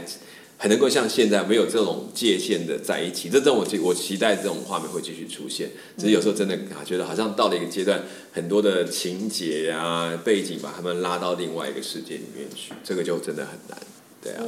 [0.57, 3.29] 还能够像现在没有这种界限的在一起？
[3.29, 5.69] 这种我期我期待这种画面会继续出现。
[5.97, 13.77] 只是有时候真的啊，觉得好像到了一个阶段，很多的情节啊、背景把他们拉到另外一个世界里面去，这个就真的很难。
[14.19, 14.43] 对啊，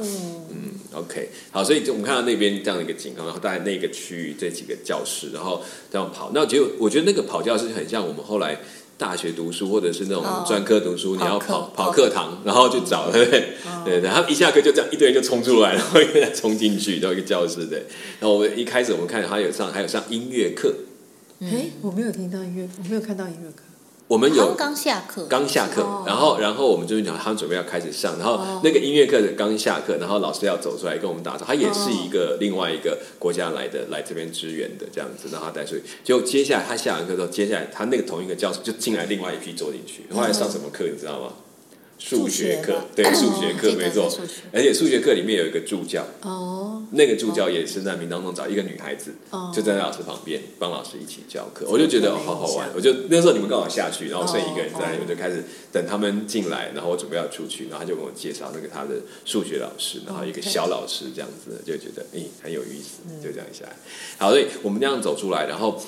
[0.50, 8.58] 嗯 o k 好，所以就我们看到那边这样的一个景观，然后大概那个区域这几个教室，然后这样跑，那结果我觉得那个跑教室很像我们后来
[9.00, 13.54] 大学读书或者是那种哦专科读书，你要跑跑课堂，然后去找，对不对？
[13.82, 17.78] 对对，然后一下课就这样一堆人就冲出来， 然后又再冲进去到一个教室，对。
[18.20, 20.74] 然后我们一开始我们看还有上还有上音乐课，
[21.40, 23.62] 哎，我没有听到音乐，我没有看到音乐课。
[24.10, 35.84] 我们有刚下课，刚下课，哦然后然后我们就讲他们准备要开始上，然后哦那个音乐课的刚下课，然后老师要走出来跟我们打招呼，他也是一个另外一个国家来的来这边支援的这样子，让他带出去。
[36.02, 41.32] 就接下来他下完课之后，接下来他那个同一个教室就进来另外一批坐进去，后来上什么课你知道吗？
[42.00, 44.10] 数学课对数学课没错
[44.52, 52.72] 而且数学课里面有一个助教，哦，那个助教也是难民当中找一个女孩子，哦就站在老师旁边帮老师一起教课，我就觉得、哦、好好玩这。
[52.72, 63.76] 个我就那时候你们刚好下去，然后剩一个人在那我就开始等他们进来，然后我准备要出去，然后他就跟我介绍那个他的数学老师，然后一个小老师这样子，就觉得诶、很有意思，嗯就这样下来。
[64.16, 65.78] 好，所以我们这样走出来，然后。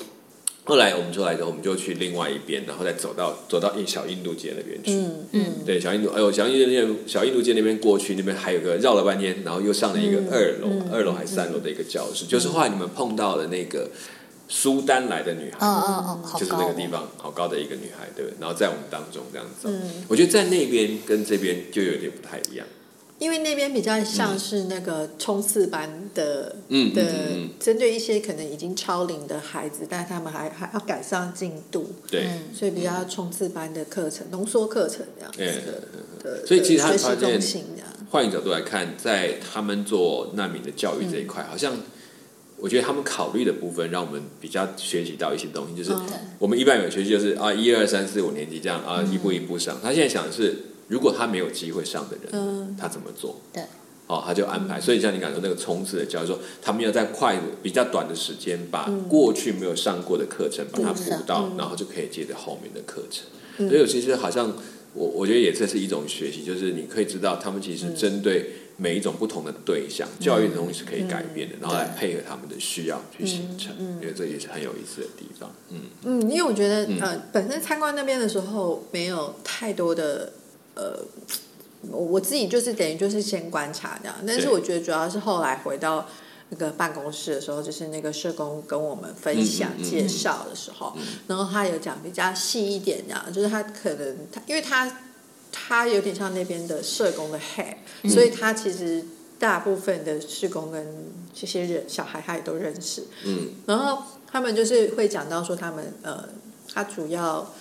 [0.65, 4.93] 后来我们出来之后，我们就去另外一边，然后再走到走到印小印度街那边去。
[4.93, 13.89] 嗯嗯，对，小印度，哎呦，小印度那边小印度街那边过去，那边还有个绕了半天，然后又上了一个二楼，嗯二楼还是三楼的一个教室，就是后来你们碰到的那个
[14.47, 18.37] 苏丹来的女孩，哦哦哦，好就是那个地方好高的一个女孩，对不对？
[18.39, 22.65] 然后在我们当中这样子，嗯我觉得在那边跟这边就有点不太一样。
[23.23, 27.01] 因为那边比较像是那个冲刺班的，嗯的
[27.57, 36.31] 针对一些可能已经超龄的孩子，但是他们还还要赶上进度，对，嗯所以比较冲刺班的课程、浓缩课程这样子嗯的。
[36.37, 37.39] 的所以其实他发现
[38.11, 41.73] 换一个角度来看，在他们做难民的教育这一块，好像
[42.57, 46.09] 我觉得他们考虑的部分，让我们比较学习到一些东西，就是嗯。
[46.39, 49.79] 我们一般有学习就是啊，一二三四五年级这样啊，一步一步上。
[49.81, 50.55] 他现在想的是，
[50.87, 52.75] 如果他没有机会上的人，嗯。
[52.79, 53.39] 他怎么做？
[53.53, 53.63] 对，
[54.07, 54.79] 哦，他就安排。
[54.79, 61.57] 所以像你刚才说那个冲刺的教育，说他们要在快比较短的时间，把过去没有上过的课程把它补到，嗯。
[61.57, 63.25] 然后就可以接着后面的课程。
[63.57, 63.69] 嗯。
[63.69, 64.51] 所以其实好像
[64.93, 73.71] 我我觉得也这是一种学习，就是你可以知道他们其实针对每一种不同的对象，教育的东西是可以改变的，然后来配合他们的需要去形成。
[73.97, 75.51] 我觉得这也是很有意思的地方。
[75.69, 76.99] 嗯，嗯，因为我觉得、嗯。
[76.99, 80.33] 呃，本身参观那边的时候没有太多的
[80.75, 80.99] 呃，
[81.91, 86.07] 我我自己就是等于就是先观察这样，但是我觉得主要是后来回到
[86.49, 90.95] 那个办公室的时候，就是那个社工跟我们分享介绍的时候，
[91.27, 94.99] 然后他有讲比较细一点，这样就是他可能他因为他
[95.51, 99.03] 他有点像那边的社工的 head，、所以他其实
[99.37, 106.29] 大部分的社工跟这些人小孩他也都认识，嗯，然后他们就是会讲到说他们呃，
[106.73, 107.53] 他主要。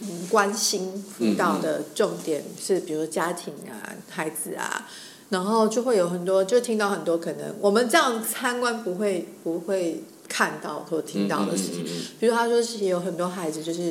[0.00, 4.86] 嗯，关心辅导的重点是，比如家庭啊、孩子啊，
[5.30, 11.84] 然后就会有很多，就听到很多可能我们这样参观不会不会看到或听到的事情。
[12.20, 13.82] 比如他说是有很多孩子就是，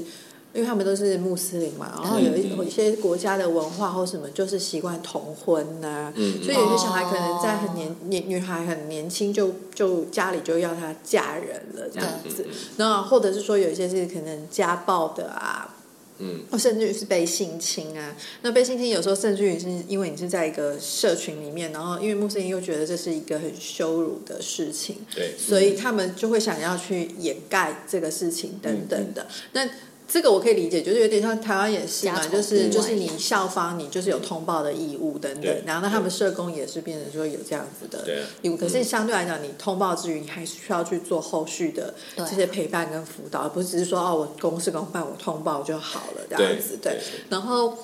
[0.54, 12.46] 因为他们都是穆斯林嘛，然后有一嗯有一些国家的文化或什么，就是习惯同婚呐、所以有些小孩可能在很年年女孩很年轻就就家里就要她嫁人了这样子，
[12.78, 15.74] 那或者是说有一些是可能家暴的啊。
[16.20, 29.24] 嗯，或甚至于是被性侵啊，那被性侵有时候甚至于是因为你是在一个社群里面，然后因为穆斯林又觉得这是一个很羞辱的事情，对，所以他们就会想要去掩盖这个事情等等的。
[29.24, 29.28] 嗯。
[29.54, 29.70] 那
[30.08, 38.56] 这个我可以理解，就是有点像台湾也是嘛，就是就是你校方你就是有通报的义务等等，然后那他们社工也是变成说有这样子的义务。
[38.56, 46.80] 可是相对来讲，你通报之余，你还是需要去做后续的对这些陪伴跟辅导，而不是只是说哦，我公事公办，我通报就好了这样子。
[46.82, 46.98] 对，
[47.30, 47.78] 然后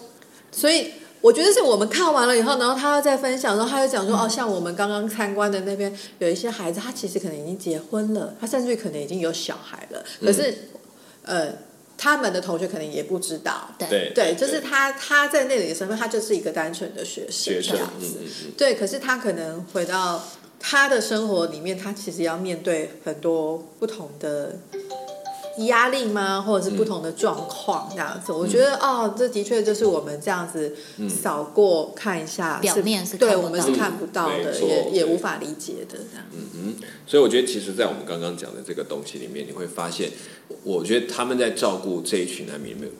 [0.52, 0.92] 所以。
[1.24, 10.54] 我觉得是我们看完了以后，然后他又在分享，然后他又讲说，哦，像我们刚刚参观的那边有一些孩子，他其实可能已经结婚了，他甚至可能已经有小孩了，可是，
[11.22, 11.48] 呃，
[11.98, 13.88] 他们的同学可能也不知道，对。
[13.90, 14.12] 对。
[14.14, 18.18] 对，就是他他在那里的身份，他就是一个单纯的学生学生这样，子。
[18.20, 20.24] 嗯嗯嗯，对，可是他可能回到
[20.60, 24.58] 他的生活里面，他其实要面对很多不同的
[25.60, 26.42] 压力吗？
[26.42, 28.32] 或者是不同的状况这样子。
[28.32, 30.76] 我觉得哦，这的确就是我们这样子
[31.08, 36.26] 扫过看一下，表面是对我们是看不到的，也也无法理解的这样。
[37.06, 40.10] 所以我觉得，其实，在我们刚刚讲的这个东西里面，你会发现，
[40.64, 42.92] 我觉得他们在照顾这一群难民里面，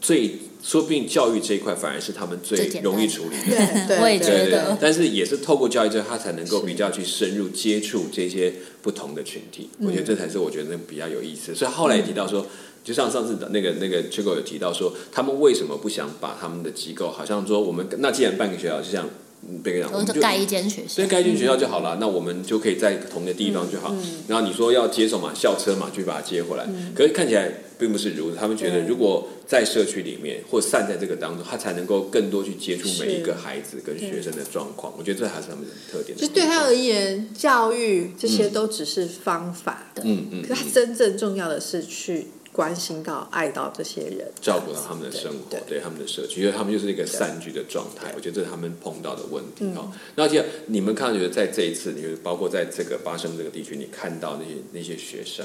[0.00, 3.56] 最说不定教育这一块反而是他们最容易处理的。
[3.56, 4.50] 对对，我也对
[4.80, 9.68] 但是也是透过教育之后，他才能够比较去深入接触这些不同的群体。
[9.80, 11.54] 我觉得这才是我觉得比较有意思。
[11.54, 12.46] 所以后来也提到说，
[12.82, 19.06] 就像上次的那个那个 c h i g o 有提到说，他们为什么不想把他们的机构，好像说我们那既然办个学校，就像
[19.48, 23.94] 嗯贝哥讲，我们就盖一间学校所以，该进学校就好了，那我们就可以在同一个地方就好。
[24.28, 26.66] 然后你说要接手嘛，校车嘛，去把它接回来。
[26.94, 34.92] 可是看起来并不是如此，他们觉得如果在社区里面或散在这个当中，他才能够更多去接触每一个孩子跟学生的状况。
[34.96, 36.16] 我觉得这还是他们的特点。
[36.16, 48.12] 就对他而言，教育这些都只是方法，嗯嗯，可他真正重要的是去关心到、爱到这些人，照顾到他们的生活，对对他们的社区，因为他们就是一个散居的状态。
[48.14, 49.92] 我觉得这是他们碰到的问题嗯哈。
[50.14, 55.44] 那而且你们看到，觉得在这一次，你就包括在这个巴生这个地区，你看到那些那些学生，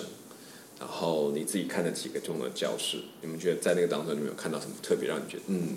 [0.80, 5.76] 然后你自己看了几个重要的教室，你们觉得在那个当中，你们有看到什么特别让你觉得嗯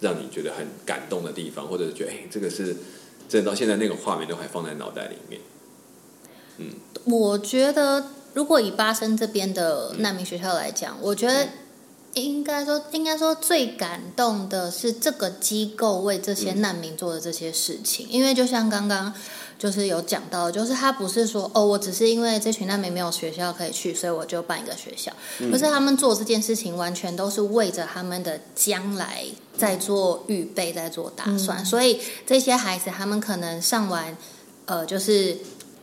[0.00, 2.74] 让你觉得很感动的地方，或者是觉得哎，这个是
[3.28, 5.38] 真的到现在那个画面都还放在脑袋里面。
[6.58, 6.70] 嗯
[7.04, 11.48] 我觉得，如果以巴生这边的难民学校来讲，我觉得
[12.12, 19.10] 应该说，应该说最感动的是这个机构为这些难民做的这些事情，因为就像刚刚
[19.58, 25.10] 就是有讲到，就是他不是说哦，我只是因为这群难民没有学校可以去，所以我就办一个学校，
[25.50, 29.24] 可是他们做这件事情完全都是为着他们的将来
[29.56, 34.14] 在做预备，在做打算，所以这些孩子他们可能上完
[34.66, 35.38] 呃，就是。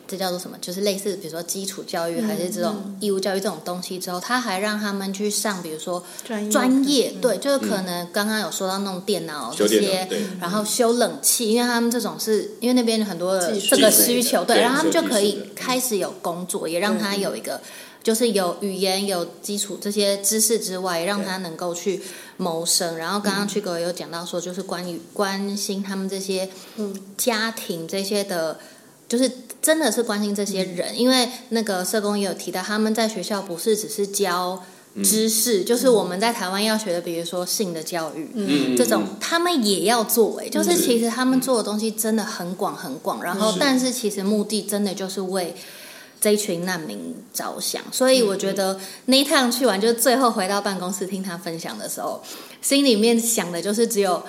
[0.06, 0.58] 这叫做什么？
[0.60, 6.04] 就是类似，比如说基础教育还是这种义务教育这种东西之后，他还让他们去上，比如说
[6.52, 10.08] 专业，对，就是可能刚刚有说到弄电脑这些，
[10.40, 17.62] 然后修冷气，因为他们这种是因为那边很多这个需求，对，然后他们就可以开始有工作，也让他有一个
[18.04, 22.02] 就是有语言有基础这些知识之外，让他能够去
[22.38, 22.98] 谋生。
[22.98, 26.50] 然后刚刚曲哥有讲到说，就是关于关心他们这些
[27.18, 28.60] 家庭这些的。
[29.14, 34.64] 就是真的是关心这些人，因为那个社工也有提到，他们在学校不是只是教
[35.04, 38.76] 知识，就是我们在台湾要学的，比如说性的教育，嗯。
[38.76, 40.40] 这种他们也要做。
[40.42, 45.54] 哎，就是其实他们做的东西真的很广很广，然后但是其实目的真的就是为
[46.20, 47.84] 这一群难民着想。
[47.92, 52.24] 所以我觉得那一趟去完，就最后回到办公室听他分享的时候，
[52.64, 54.24] 心里面想的就是只有。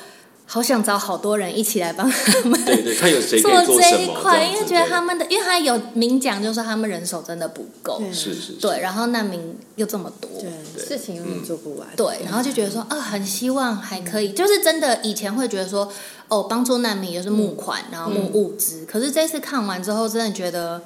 [0.46, 15.90] 好想找好多人一起来帮他们， 对对， 看有谁做这一块，因为觉得他们的，因为他有明讲，就是他们人手真的不够，是是，对，然后难民又这么多，对，事情永远做不完，对，然后就觉得说，啊，很希望还可以，就是真的以前会觉得说，
[16.28, 20.82] 哦，帮助难民就是募款，然后募物资，可是这次看完之后，真的觉得。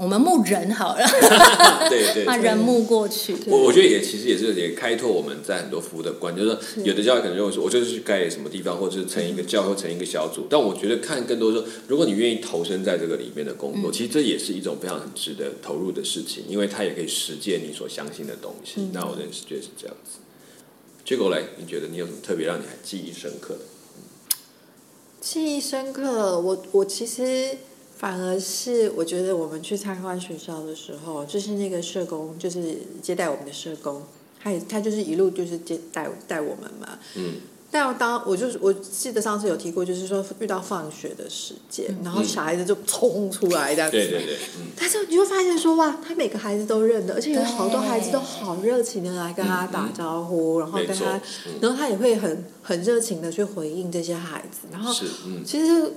[0.00, 1.06] 我们募人好了，
[1.90, 3.36] 对 对，把人募过去。
[3.46, 10.46] 我我觉得也其实也是也开拓我们在很多服务的观，就是说有的教会可能认为说，我就是去盖什么地方，或者是成一个教会，成一个小组。
[10.48, 18.88] 但我觉得看更多说，如果你愿意投身在这个里面的工作，其实这也是一种非常值得投入的事情，因为它也可以实践你所相信的东西。
[18.94, 20.20] 那我认识觉得是这样子。
[21.04, 23.60] 结果嘞，你觉得你有什么特别让你还记忆深刻的？
[25.20, 27.58] 记忆深刻，我我其实。
[28.00, 34.02] 反而是我觉得我们去参观学校的时候，就是那个社工，就是接待我们的社工，
[34.42, 36.98] 他也他就是一路就是接待带我们嘛。
[37.16, 37.34] 嗯。
[37.70, 43.98] 但当我就是我记得上次有提过，就是说遇到放学的时间，然后小孩子就冲出来这样子。
[43.98, 44.38] 对对对。
[44.74, 51.20] 但是你会发现说哇，他每个孩子都认得，而且有好多孩子都好热情的来跟他打招呼，然后跟他，
[51.60, 54.90] 然后他也会很很热情的去回应这些孩子，然后
[55.44, 55.92] 其实。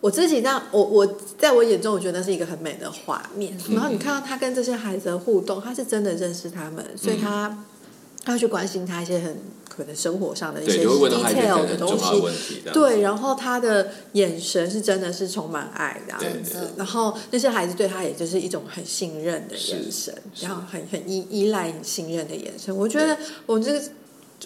[0.00, 1.06] 我自己这样，我我
[1.36, 3.52] 在我眼中，我觉得那是一个很美的画面。
[3.70, 7.64] 然后你看到他跟这些孩子的互动，他是真的认识他们，所以他
[8.24, 9.36] 他会去关心他一些很
[9.68, 12.22] 可能生活上的一些 detail 的东西。
[12.72, 16.14] 对，然后他的眼神是真的是充满爱的，
[16.76, 22.76] 然后那些孩子对他也就是一种很信任的眼神，然后很很依依赖、信任的眼神。
[22.76, 23.82] 我觉得我这个。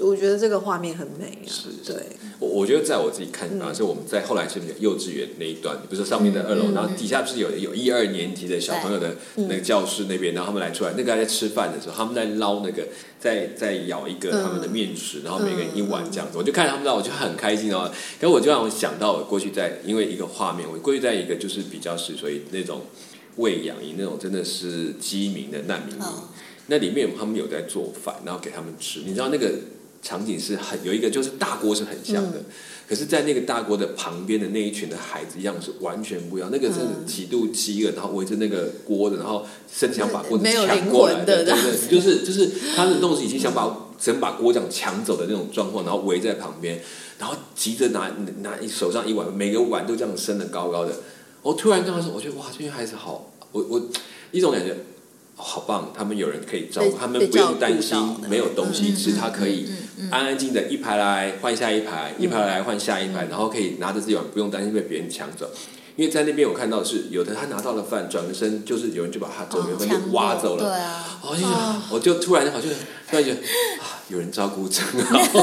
[0.00, 1.48] 我觉得这个画面很美啊！
[1.48, 2.02] 是，对。
[2.38, 12.88] 我我觉得在我自己看，反而是我们在后来是幼稚园那一段，比如说上面的二楼，然后底下不是有有一二年级的小朋友的那个教室那边，然后他们来出来，那个在吃饭的时候，他们在捞那个，
[13.20, 17.88] 在在咬一个他们的面食，然后每个人一碗这样子，我就看他们，我就很开心哦。
[18.18, 22.80] 可我就让我想到我过去在因为一个画面，我过去在一个就是比较是所以那种
[23.36, 26.02] 喂养营那种真的是饥民的难民营，
[26.66, 29.52] 那里面他们有在做饭，然后给他们吃，你知道那个。
[30.02, 32.42] 场景是很有一个，就是大锅是很像的，
[32.88, 36.50] 可是，在那个大锅的旁边的那一群的孩子样是完全不一样。
[36.52, 46.80] 那个是极度饥饿，然后围着那个锅的，然后甚至想把锅子抢过来的，对对，就是就是他的动西已经想把想把锅这样抢走的那种状况，然后围在旁边，
[47.20, 48.10] 然后急着拿
[48.40, 50.92] 拿手上一碗，每个碗都这样升的高高的。
[51.42, 53.88] 我突然跟他说，我觉得哇，这些孩子好，我我
[54.32, 54.76] 一种感觉。
[55.34, 55.92] 好棒！
[55.96, 59.66] 他们有人可以照顾，他们不用担心没有东西吃，他可以
[60.10, 65.50] 安安静的一排来换下一排，一排来换下一排，然后可以拿着这碗，不用担心被别人抢走。
[65.96, 70.64] 因为在那边我看到是有的，他拿到了饭，转个身就是有人就把他走原份就挖走了。
[70.64, 71.46] 对啊，我就
[71.90, 72.70] 我就突然好像
[73.10, 73.36] 突然觉得
[73.80, 75.18] 啊，有人照顾真好。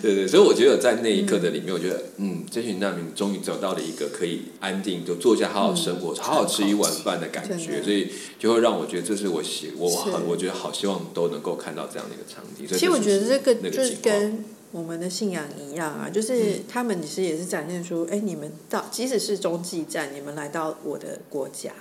[0.00, 12.66] 对对，所以我觉得在那一刻的里面，我觉得嗯，这群难民终于找到了一个可以安定就坐下好好生活、好好吃一碗饭的感觉，所以就会让我觉得这是我希我很我觉得好希望都能够看到这样的一个场景。
[12.66, 21.72] 其实我觉得这个就是跟我们的信仰一样啊，就是他们其实也是展现出，哎，你们到即使是中继站，你们来到我的国家，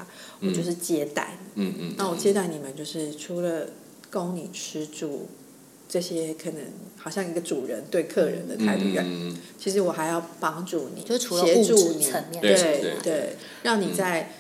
[0.42, 3.68] 我就是接待，嗯嗯，那我接待你们就是除了
[4.12, 5.28] 供你吃住。
[5.92, 6.62] 这些可能
[6.98, 14.32] 好像一个主人对客人的态度一样，嗯，其实我还要帮助你，就除了协物质助你，层面对对对对，让你在。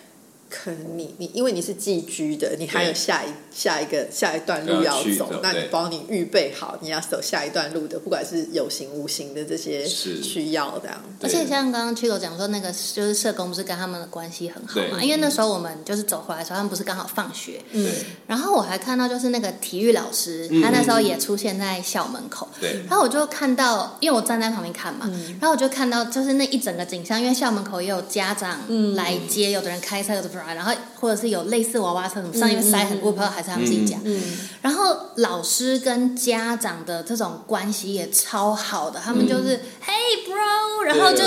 [0.51, 11.01] 可能你你因为你是寄居的，你还有下一下一个下一段路要要走那你帮你预备好你要走下一段路的，不管是有形无形的这些需要这样。
[11.21, 15.01] 而且像刚刚 Chico 讲说，那个就是社工不是跟他们的关系很好嘛？
[15.01, 17.89] 因为那时候我们就是走回来的时候，他们不是刚好放学，嗯。
[18.27, 28.59] 然后我还看到就是那个体育老师，嗯他那时候也出现在校门口，对，然后我就看到，因为我站在旁边看嘛，然后我就看到就是那一整个景象，因为校门口也有家长
[28.95, 33.97] 来接，有的人开车，有的不然，然后或者是有类似娃娃车什么上面塞很多，我不知道还是他们自己家。
[34.03, 34.21] 嗯，
[34.61, 41.23] 然后老师跟家长的这种关系也超好的，他们就是、Hey bro，然后就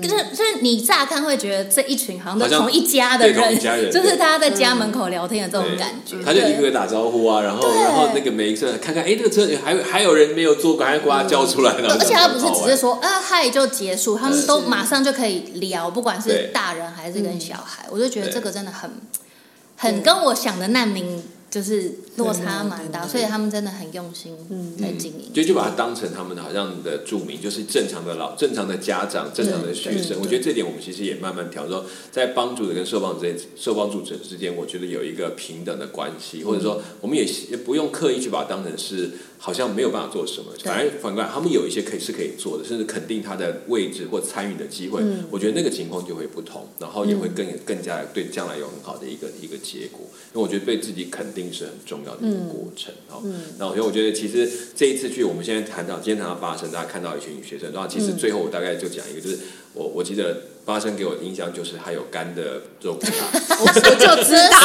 [0.00, 6.16] 就是就是你乍看会觉得这一群好像都同一家的人，一家人 就是大家在家门口聊天的这种感觉。
[6.24, 18.90] 他就一个个打招呼啊，然后然后那个每一次看看，哎，这个车还有还有人没有坐过，还把他叫出来，而且他不是只是说啊嗨就结束，他们都马上就可以聊，不管是大人还是跟小孩，我就觉得这个真的很
[19.76, 21.22] 很跟我想的难民
[21.52, 25.30] 就是落差蛮大，所以他们真的很用心嗯在经营。
[25.34, 30.16] 就就把它当成他们好像的著名，就是正常的老正常的家长、正常的学生。
[30.18, 39.10] 我觉得这点我们其实也慢慢调说，在帮助者跟受帮者受帮助者之间，我觉得有一个平等的关系，或者说我们也也不用刻意去把它当成是
[39.44, 45.02] 好像没有办法做什么，反而反过来他们有一些可以是可以做的，甚至肯定他的位置或参与的机会。
[45.32, 50.02] 我觉得那个情况就会不同，然后也会更更加对将来有很好的一个一个结果。
[50.32, 53.20] 因为我觉得对自己肯定是很重要的一个过程哦。
[53.58, 59.38] 那我觉得，我觉得其实这一次去，我们现在谈到今天谈到八生，大家看到一群学生，然后其实最后我大概就讲一个，就是
[59.74, 63.12] 我我记得八生给我的印象就是还有干的肉骨茶，
[63.58, 64.58] 我 我就知道，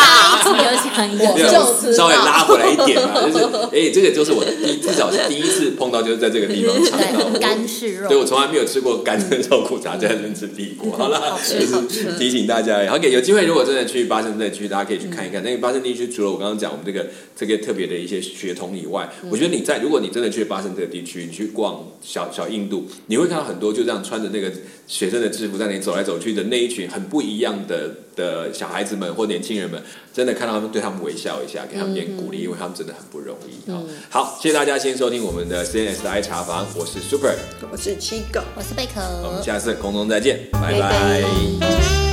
[0.44, 1.94] 上一集有讲一个，没有就知道。
[1.98, 7.30] 稍微拉回来一点嘛，就是哎，这个就是我第至少是第一次碰到，就是在这个地方尝到。
[7.30, 8.10] 对干式肉。
[8.10, 10.92] 对我从来没有吃过干的肉骨茶，在那边吃地锅。
[10.98, 15.44] 好了，就是提醒大家，OK，有机会如果真的去巴生地区，大家可以去看一看。
[15.44, 24.52] 那个巴生地区除了我刚刚讲我们这个这个特别的一些血统以外，我觉得你在如果你真的去巴生这个地区，你去逛小小印度，你会看到很多就这样穿着那个
[24.88, 29.82] 学生的制服在那里走来走去的那一群很不一样的的小孩子们或年轻人们，
[30.14, 33.70] 真的看到他们对他们微笑一下，给他们点鼓励，因为他们真的很不容易。
[33.70, 37.36] 好，好，谢谢大家先收听我们的 CNS 的爱茶房，我是 Super，
[37.70, 38.42] 我是七狗。
[38.56, 41.22] 我是贝壳，我们下次空中再见，拜拜拜
[41.60, 42.07] 拜